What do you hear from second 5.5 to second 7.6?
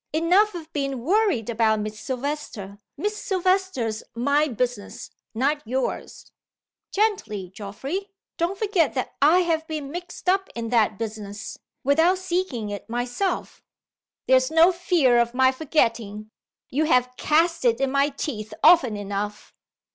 yours." "Gently,